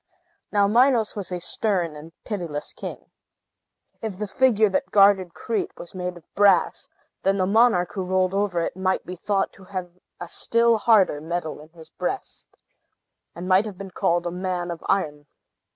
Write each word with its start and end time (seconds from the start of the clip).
Now, 0.51 0.67
Minos 0.67 1.15
was 1.15 1.31
a 1.31 1.39
stern 1.39 1.95
and 1.95 2.11
pitiless 2.23 2.73
king. 2.73 3.11
If 4.01 4.17
the 4.17 4.27
figure 4.27 4.67
that 4.67 4.89
guarded 4.89 5.35
Crete 5.35 5.77
was 5.77 5.93
made 5.93 6.17
of 6.17 6.23
brass, 6.33 6.89
then 7.21 7.37
the 7.37 7.45
monarch, 7.45 7.93
who 7.93 8.01
ruled 8.03 8.33
over 8.33 8.61
it, 8.61 8.75
might 8.75 9.05
be 9.05 9.15
thought 9.15 9.53
to 9.53 9.65
have 9.65 9.91
a 10.19 10.27
still 10.27 10.79
harder 10.79 11.21
metal 11.21 11.61
in 11.61 11.69
his 11.69 11.91
breast, 11.91 12.47
and 13.35 13.47
might 13.47 13.65
have 13.67 13.77
been 13.77 13.91
called 13.91 14.25
a 14.25 14.31
man 14.31 14.71
of 14.71 14.83
iron. 14.87 15.27